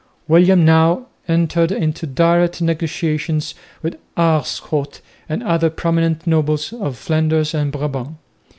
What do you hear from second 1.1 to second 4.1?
entered into direct negotiations with